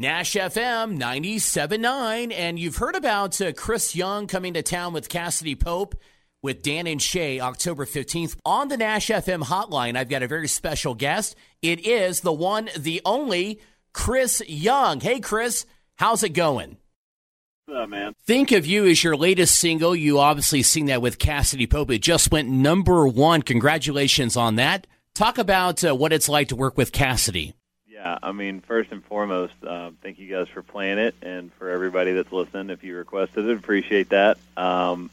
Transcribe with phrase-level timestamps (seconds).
[0.00, 2.32] Nash FM 97.9.
[2.32, 5.94] And you've heard about uh, Chris Young coming to town with Cassadee Pope
[6.42, 8.38] with Dan and Shay October 15th.
[8.46, 11.36] On the Nash FM hotline, I've got a very special guest.
[11.60, 13.60] It is the one, the only
[13.92, 15.00] Chris Young.
[15.00, 15.66] Hey, Chris,
[15.96, 16.78] how's it going?
[17.66, 18.14] What's up, man?
[18.26, 19.94] Think of You as your latest single.
[19.94, 21.90] You obviously sing that with Cassadee Pope.
[21.90, 23.42] It just went number one.
[23.42, 24.86] Congratulations on that.
[25.14, 27.52] Talk about uh, what it's like to work with Cassadee.
[28.00, 31.68] Yeah, I mean, first and foremost, uh, thank you guys for playing it, and for
[31.68, 32.70] everybody that's listening.
[32.70, 34.38] If you requested it, appreciate that.
[34.56, 35.10] Um,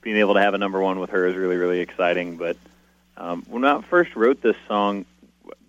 [0.00, 2.36] being able to have a number one with her is really, really exciting.
[2.36, 2.56] But
[3.16, 5.06] um, when I first wrote this song,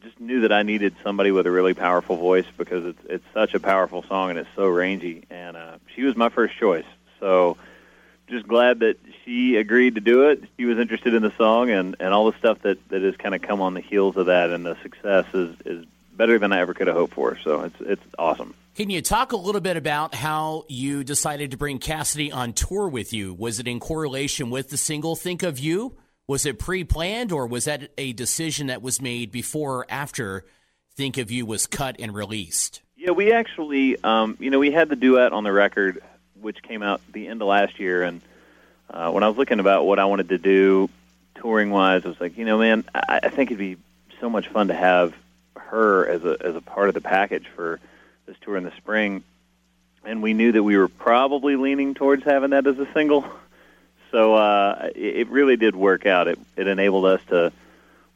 [0.02, 3.54] just knew that I needed somebody with a really powerful voice because it's it's such
[3.54, 5.26] a powerful song and it's so rangy.
[5.30, 6.88] And uh, she was my first choice,
[7.20, 7.58] so
[8.28, 10.44] just glad that she agreed to do it.
[10.58, 13.36] She was interested in the song and and all the stuff that that has kind
[13.36, 15.86] of come on the heels of that, and the success is is
[16.20, 17.40] better than I ever could have hoped for.
[17.44, 18.54] So it's it's awesome.
[18.76, 22.88] Can you talk a little bit about how you decided to bring Cassadee on tour
[22.88, 23.34] with you?
[23.34, 25.98] Was it in correlation with the single "Think of You"?
[26.28, 30.46] Was it pre-planned, or was that a decision that was made before or after
[30.96, 32.82] "Think of You" was cut and released?
[32.96, 36.04] Yeah, we actually, um, you know, we had the duet on the record,
[36.40, 38.22] which came out the end of last year, and
[38.90, 40.90] uh, when I was looking about what I wanted to do
[41.36, 43.78] touring wise, I was like, you know, man, I, I think it'd be
[44.20, 45.14] so much fun to have
[45.70, 47.80] her as a as a part of the package for
[48.26, 49.24] this tour in the spring.
[50.04, 53.26] And we knew that we were probably leaning towards having that as a single.
[54.12, 56.28] So uh, it, really did work out.
[56.28, 57.52] It, it enabled us to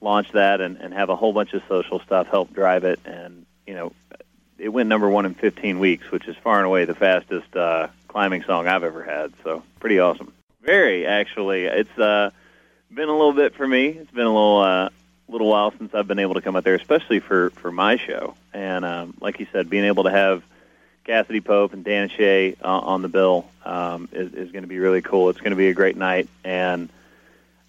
[0.01, 2.99] launch that and, and have a whole bunch of social stuff help drive it.
[3.05, 3.93] And, you know,
[4.57, 7.89] it went number one in 15 weeks, which is far and away the fastest uh,
[8.07, 9.33] climbing song I've ever had.
[9.43, 10.33] So pretty awesome.
[10.61, 11.65] Very, actually.
[11.65, 12.31] It's uh,
[12.91, 13.87] been a little bit for me.
[13.87, 14.89] It's been a little uh,
[15.34, 18.36] little while since I've been able to come out there, especially for for my show.
[18.53, 20.44] And um, like you said, being able to have
[21.06, 24.80] Cassadee Pope and Dan Shay uh, on the bill um, is, is going to be
[24.80, 25.30] really cool.
[25.30, 26.88] It's going to be a great night, and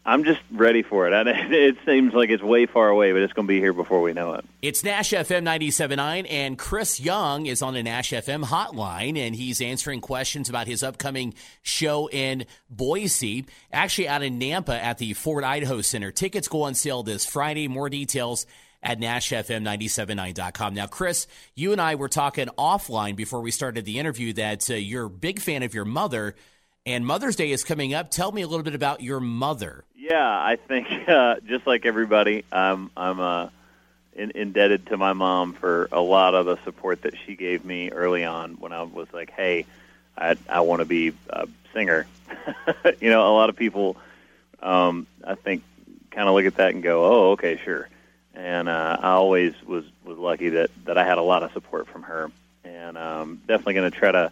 [0.06, 1.14] I'm just ready for it.
[1.54, 4.12] It seems like it's way far away, but it's going to be here before we
[4.12, 4.44] know it.
[4.60, 9.60] It's Nash FM 97.9, and Chris Young is on the Nash FM hotline, and he's
[9.60, 15.44] answering questions about his upcoming show in Boise, actually out in Nampa at the Ford
[15.44, 16.10] Idaho Center.
[16.10, 17.68] Tickets go on sale this Friday.
[17.68, 18.46] More details
[18.82, 20.74] at NashFM979.com.
[20.74, 24.74] Now, Chris, you and I were talking offline before we started the interview that uh,
[24.74, 26.34] you're a big fan of your mother,
[26.86, 28.10] and Mother's Day is coming up.
[28.10, 29.84] Tell me a little bit about your mother.
[30.04, 33.48] Yeah, I think uh, just like everybody, I'm I'm uh,
[34.14, 37.90] in, indebted to my mom for a lot of the support that she gave me
[37.90, 39.64] early on when I was like, "Hey,
[40.16, 42.06] I I want to be a singer."
[43.00, 43.96] you know, a lot of people,
[44.60, 45.62] um, I think,
[46.10, 47.88] kind of look at that and go, "Oh, okay, sure."
[48.34, 51.88] And uh, I always was was lucky that that I had a lot of support
[51.88, 52.30] from her,
[52.62, 54.30] and um, definitely going to try to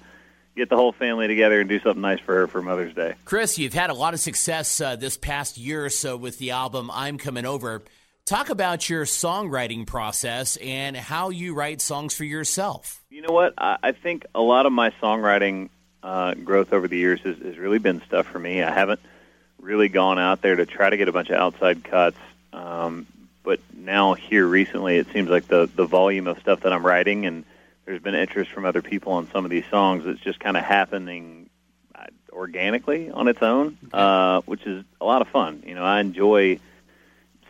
[0.57, 3.15] get the whole family together and do something nice for her for Mother's Day.
[3.25, 6.51] Chris, you've had a lot of success uh, this past year or so with the
[6.51, 7.83] album I'm Coming Over.
[8.25, 13.03] Talk about your songwriting process and how you write songs for yourself.
[13.11, 13.55] You know what?
[13.59, 15.71] I, I think a lot of my songwriting
[16.03, 18.63] uh, growth over the years has, has really been stuff for me.
[18.63, 19.01] I haven't
[19.59, 22.19] really gone out there to try to get a bunch of outside cuts.
[22.53, 23.07] Um,
[23.43, 27.27] but now here recently, it seems like the the volume of stuff that I'm writing
[27.27, 27.45] and
[27.93, 30.07] there's been interest from other people on some of these songs.
[30.07, 31.51] It's just kind of happening
[31.95, 35.63] uh, organically on its own, uh, which is a lot of fun.
[35.67, 36.59] You know, I enjoy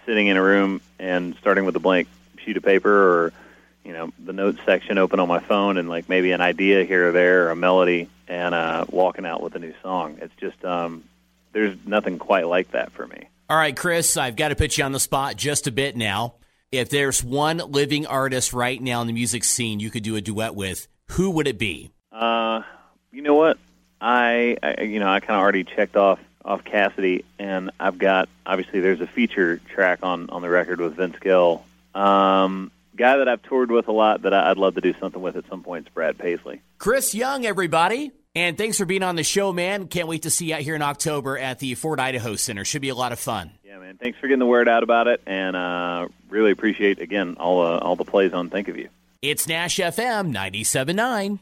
[0.04, 2.08] sitting in a room and starting with a blank
[2.38, 3.32] sheet of paper or
[3.84, 7.10] you know the notes section open on my phone and like maybe an idea here
[7.10, 10.18] or there or a melody and uh, walking out with a new song.
[10.20, 11.04] It's just um,
[11.52, 13.28] there's nothing quite like that for me.
[13.48, 16.34] All right, Chris, I've got to put you on the spot just a bit now
[16.72, 20.20] if there's one living artist right now in the music scene you could do a
[20.20, 21.92] duet with, who would it be?
[22.10, 22.62] Uh,
[23.12, 23.58] you know what?
[24.00, 28.28] I, I you know I kind of already checked off off Cassadee, and I've got
[28.44, 31.64] obviously there's a feature track on on the record with Vince Gill.
[31.94, 35.36] Um, guy that I've toured with a lot that I'd love to do something with
[35.36, 36.62] at some point is Brad Paisley.
[36.78, 38.10] Chris Young, everybody.
[38.34, 39.88] And thanks for being on the show, man.
[39.88, 42.64] Can't wait to see you out here in October at the Ford Idaho Center.
[42.64, 43.50] Should be a lot of fun.
[43.72, 43.96] Yeah, man.
[43.96, 47.78] Thanks for getting the word out about it, and uh, really appreciate again all uh,
[47.78, 48.90] all the plays on Think of You.
[49.22, 51.38] It's Nash FM 97.9.